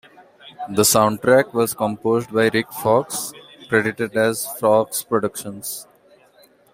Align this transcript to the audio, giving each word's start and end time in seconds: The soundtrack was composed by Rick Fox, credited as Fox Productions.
The 0.69 0.81
soundtrack 0.81 1.53
was 1.53 1.75
composed 1.75 2.33
by 2.33 2.49
Rick 2.51 2.73
Fox, 2.73 3.31
credited 3.69 4.17
as 4.17 4.47
Fox 4.59 5.03
Productions. 5.03 5.85